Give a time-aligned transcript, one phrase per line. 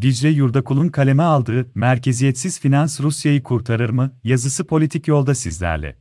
[0.00, 4.10] Dicle Yurdakul'un kaleme aldığı Merkeziyetsiz Finans Rusya'yı kurtarır mı?
[4.24, 5.96] yazısı politik yolda sizlerle.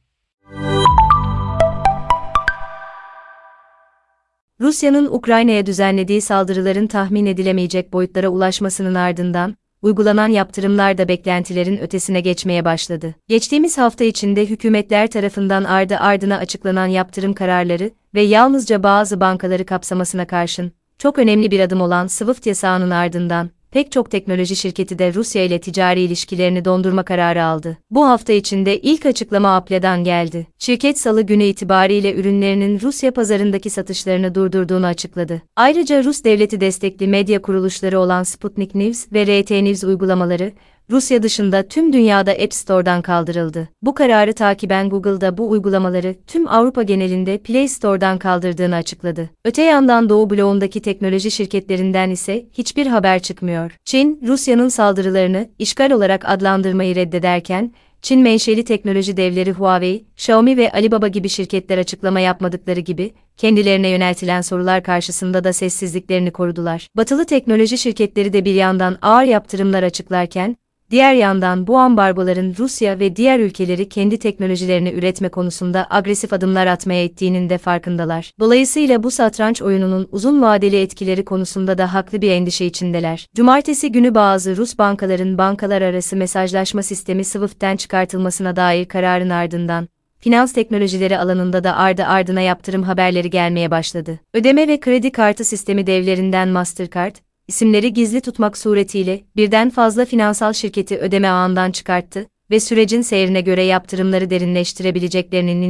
[4.61, 12.65] Rusya'nın Ukrayna'ya düzenlediği saldırıların tahmin edilemeyecek boyutlara ulaşmasının ardından, uygulanan yaptırımlar da beklentilerin ötesine geçmeye
[12.65, 13.15] başladı.
[13.27, 20.27] Geçtiğimiz hafta içinde hükümetler tarafından ardı ardına açıklanan yaptırım kararları ve yalnızca bazı bankaları kapsamasına
[20.27, 25.43] karşın, çok önemli bir adım olan SWIFT yasağının ardından, pek çok teknoloji şirketi de Rusya
[25.43, 27.77] ile ticari ilişkilerini dondurma kararı aldı.
[27.91, 30.47] Bu hafta içinde ilk açıklama Apple'dan geldi.
[30.59, 35.41] Şirket salı günü itibariyle ürünlerinin Rusya pazarındaki satışlarını durdurduğunu açıkladı.
[35.55, 40.51] Ayrıca Rus devleti destekli medya kuruluşları olan Sputnik News ve RT News uygulamaları,
[40.91, 43.69] Rusya dışında tüm dünyada App Store'dan kaldırıldı.
[43.81, 49.29] Bu kararı takiben Google'da bu uygulamaları tüm Avrupa genelinde Play Store'dan kaldırdığını açıkladı.
[49.45, 53.77] Öte yandan Doğu bloğundaki teknoloji şirketlerinden ise hiçbir haber çıkmıyor.
[53.85, 61.07] Çin, Rusya'nın saldırılarını işgal olarak adlandırmayı reddederken, Çin menşeli teknoloji devleri Huawei, Xiaomi ve Alibaba
[61.07, 66.87] gibi şirketler açıklama yapmadıkları gibi, kendilerine yöneltilen sorular karşısında da sessizliklerini korudular.
[66.97, 70.57] Batılı teknoloji şirketleri de bir yandan ağır yaptırımlar açıklarken,
[70.91, 77.03] Diğer yandan bu ambargoların Rusya ve diğer ülkeleri kendi teknolojilerini üretme konusunda agresif adımlar atmaya
[77.03, 78.31] ittiğinin de farkındalar.
[78.39, 83.27] Dolayısıyla bu satranç oyununun uzun vadeli etkileri konusunda da haklı bir endişe içindeler.
[83.35, 89.87] Cumartesi günü bazı Rus bankaların bankalar arası mesajlaşma sistemi SWIFT'ten çıkartılmasına dair kararın ardından,
[90.19, 94.19] finans teknolojileri alanında da ardı ardına yaptırım haberleri gelmeye başladı.
[94.33, 97.15] Ödeme ve kredi kartı sistemi devlerinden Mastercard,
[97.51, 103.63] isimleri gizli tutmak suretiyle birden fazla finansal şirketi ödeme ağından çıkarttı ve sürecin seyrine göre
[103.63, 105.61] yaptırımları derinleştirebileceklerinin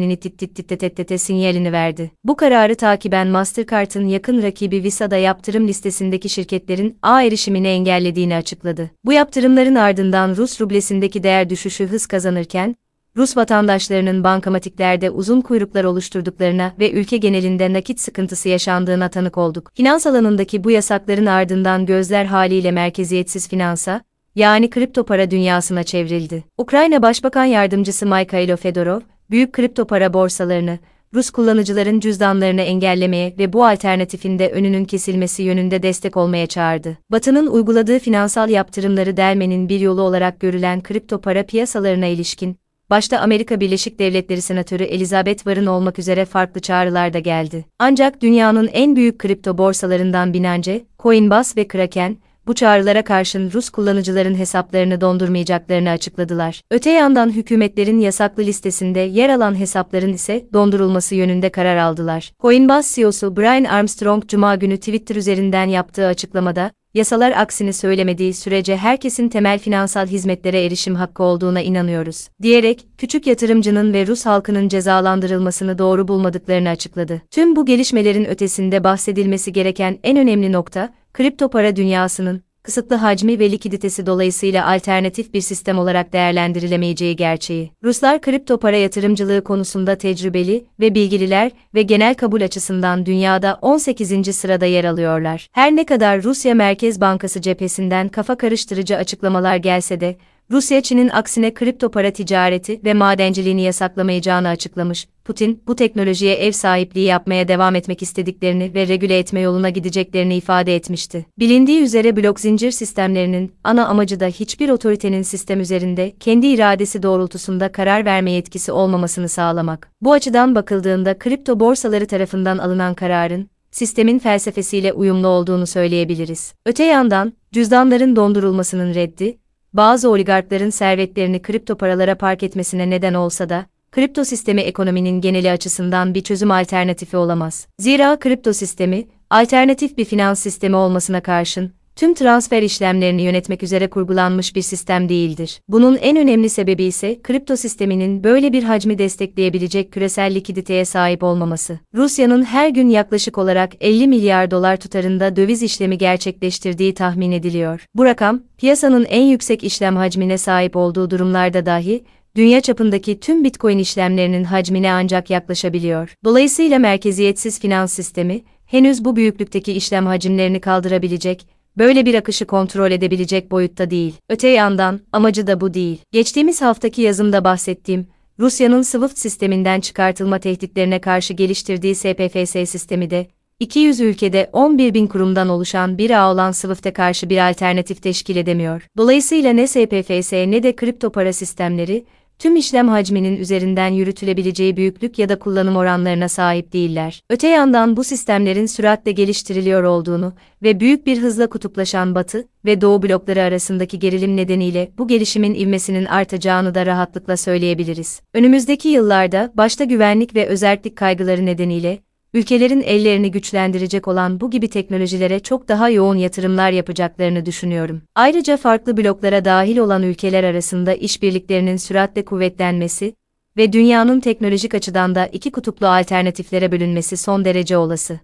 [1.18, 2.12] sinyalini verdi.
[2.24, 8.92] Bu kararı takiben Mastercard'ın yakın rakibi Visa'da yaptırım listesindeki şirketlerin ağ erişimini engellediğini açıkladı.
[9.06, 12.76] Bu yaptırımların ardından Rus rublesindeki değer düşüşü hız kazanırken,
[13.17, 19.72] Rus vatandaşlarının bankamatiklerde uzun kuyruklar oluşturduklarına ve ülke genelinde nakit sıkıntısı yaşandığına tanık olduk.
[19.75, 24.02] Finans alanındaki bu yasakların ardından gözler haliyle merkeziyetsiz finansa,
[24.36, 26.44] yani kripto para dünyasına çevrildi.
[26.58, 29.00] Ukrayna Başbakan Yardımcısı Mikhailo Fedorov,
[29.30, 30.80] büyük kripto para borsalarını,
[31.13, 36.97] Rus kullanıcıların cüzdanlarını engellemeye ve bu alternatifin de önünün kesilmesi yönünde destek olmaya çağırdı.
[37.09, 42.57] Batı'nın uyguladığı finansal yaptırımları delmenin bir yolu olarak görülen kripto para piyasalarına ilişkin,
[42.91, 47.66] başta Amerika Birleşik Devletleri Senatörü Elizabeth Warren olmak üzere farklı çağrılar da geldi.
[47.79, 54.35] Ancak dünyanın en büyük kripto borsalarından Binance, Coinbase ve Kraken, bu çağrılara karşın Rus kullanıcıların
[54.35, 56.62] hesaplarını dondurmayacaklarını açıkladılar.
[56.72, 62.31] Öte yandan hükümetlerin yasaklı listesinde yer alan hesapların ise dondurulması yönünde karar aldılar.
[62.40, 69.29] Coinbase CEO'su Brian Armstrong cuma günü Twitter üzerinden yaptığı açıklamada, yasalar aksini söylemediği sürece herkesin
[69.29, 76.07] temel finansal hizmetlere erişim hakkı olduğuna inanıyoruz, diyerek, küçük yatırımcının ve Rus halkının cezalandırılmasını doğru
[76.07, 77.22] bulmadıklarını açıkladı.
[77.31, 83.52] Tüm bu gelişmelerin ötesinde bahsedilmesi gereken en önemli nokta, kripto para dünyasının, kısıtlı hacmi ve
[83.52, 87.72] likiditesi dolayısıyla alternatif bir sistem olarak değerlendirilemeyeceği gerçeği.
[87.84, 94.36] Ruslar kripto para yatırımcılığı konusunda tecrübeli ve bilgililer ve genel kabul açısından dünyada 18.
[94.36, 95.48] sırada yer alıyorlar.
[95.52, 100.16] Her ne kadar Rusya Merkez Bankası cephesinden kafa karıştırıcı açıklamalar gelse de,
[100.51, 105.07] Rusya Çin'in aksine kripto para ticareti ve madenciliğini yasaklamayacağını açıklamış.
[105.25, 110.75] Putin, bu teknolojiye ev sahipliği yapmaya devam etmek istediklerini ve regüle etme yoluna gideceklerini ifade
[110.75, 111.25] etmişti.
[111.39, 117.72] Bilindiği üzere blok zincir sistemlerinin ana amacı da hiçbir otoritenin sistem üzerinde kendi iradesi doğrultusunda
[117.72, 119.91] karar verme yetkisi olmamasını sağlamak.
[120.01, 126.53] Bu açıdan bakıldığında kripto borsaları tarafından alınan kararın sistemin felsefesiyle uyumlu olduğunu söyleyebiliriz.
[126.66, 129.38] Öte yandan, cüzdanların dondurulmasının reddi,
[129.74, 136.14] bazı oligarkların servetlerini kripto paralara park etmesine neden olsa da, kripto sistemi ekonominin geneli açısından
[136.14, 137.68] bir çözüm alternatifi olamaz.
[137.80, 144.56] Zira kripto sistemi, alternatif bir finans sistemi olmasına karşın, tüm transfer işlemlerini yönetmek üzere kurgulanmış
[144.56, 145.62] bir sistem değildir.
[145.68, 151.80] Bunun en önemli sebebi ise kripto sisteminin böyle bir hacmi destekleyebilecek küresel likiditeye sahip olmaması.
[151.95, 157.86] Rusya'nın her gün yaklaşık olarak 50 milyar dolar tutarında döviz işlemi gerçekleştirdiği tahmin ediliyor.
[157.95, 162.04] Bu rakam, piyasanın en yüksek işlem hacmine sahip olduğu durumlarda dahi
[162.36, 166.16] dünya çapındaki tüm Bitcoin işlemlerinin hacmine ancak yaklaşabiliyor.
[166.24, 173.51] Dolayısıyla merkeziyetsiz finans sistemi henüz bu büyüklükteki işlem hacimlerini kaldırabilecek böyle bir akışı kontrol edebilecek
[173.51, 174.13] boyutta değil.
[174.29, 175.97] Öte yandan, amacı da bu değil.
[176.12, 178.07] Geçtiğimiz haftaki yazımda bahsettiğim,
[178.39, 183.27] Rusya'nın SWIFT sisteminden çıkartılma tehditlerine karşı geliştirdiği SPFS sistemi de,
[183.59, 188.88] 200 ülkede 11 bin kurumdan oluşan bir ağ olan Swift'e karşı bir alternatif teşkil edemiyor.
[188.97, 192.06] Dolayısıyla ne SPFS ne de kripto para sistemleri,
[192.42, 197.22] tüm işlem hacminin üzerinden yürütülebileceği büyüklük ya da kullanım oranlarına sahip değiller.
[197.30, 200.34] Öte yandan bu sistemlerin süratle geliştiriliyor olduğunu
[200.64, 206.06] ve büyük bir hızla kutuplaşan Batı ve Doğu blokları arasındaki gerilim nedeniyle bu gelişimin ivmesinin
[206.06, 208.22] artacağını da rahatlıkla söyleyebiliriz.
[208.34, 212.00] Önümüzdeki yıllarda başta güvenlik ve özellik kaygıları nedeniyle
[212.33, 218.01] ülkelerin ellerini güçlendirecek olan bu gibi teknolojilere çok daha yoğun yatırımlar yapacaklarını düşünüyorum.
[218.16, 223.16] Ayrıca farklı bloklara dahil olan ülkeler arasında işbirliklerinin süratle kuvvetlenmesi
[223.57, 228.19] ve dünyanın teknolojik açıdan da iki kutuplu alternatiflere bölünmesi son derece olası.